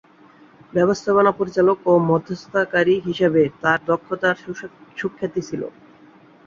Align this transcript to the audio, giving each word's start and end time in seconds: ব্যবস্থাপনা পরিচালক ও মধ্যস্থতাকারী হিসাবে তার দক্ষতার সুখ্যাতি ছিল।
ব্যবস্থাপনা 0.73 1.31
পরিচালক 1.39 1.77
ও 1.85 2.03
মধ্যস্থতাকারী 2.09 2.95
হিসাবে 3.07 3.41
তার 3.61 3.79
দক্ষতার 3.89 4.35
সুখ্যাতি 4.97 5.41
ছিল। 5.47 5.61